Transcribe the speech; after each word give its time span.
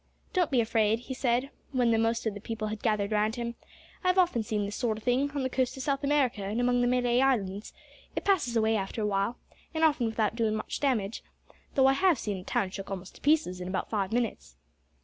"Don't 0.33 0.49
be 0.49 0.61
afraid," 0.61 1.01
he 1.01 1.13
said, 1.13 1.51
when 1.73 1.91
the 1.91 1.99
most 1.99 2.25
of 2.25 2.33
the 2.33 2.41
people 2.41 2.69
had 2.69 2.81
gathered 2.81 3.11
round 3.11 3.35
him. 3.35 3.53
"I've 4.03 4.17
often 4.17 4.41
seen 4.41 4.65
this 4.65 4.75
sort 4.75 4.97
o' 4.97 4.99
thing, 4.99 5.29
on 5.33 5.43
the 5.43 5.47
coast 5.49 5.77
o' 5.77 5.79
South 5.79 6.03
America 6.03 6.41
and 6.43 6.59
among 6.59 6.81
the 6.81 6.87
Malay 6.87 7.21
Islands. 7.21 7.71
It 8.15 8.25
passes 8.25 8.55
away 8.57 8.75
after 8.75 9.03
a 9.03 9.05
while, 9.05 9.37
and 9.75 9.83
often 9.83 10.07
without 10.07 10.35
doin' 10.35 10.55
much 10.55 10.79
damage 10.79 11.23
though 11.75 11.85
I 11.85 11.93
have 11.93 12.17
seen 12.17 12.37
a 12.37 12.43
town 12.43 12.71
shook 12.71 12.89
almost 12.89 13.13
to 13.17 13.21
pieces 13.21 13.61
in 13.61 13.67
about 13.67 13.91
five 13.91 14.11
minutes." 14.11 14.55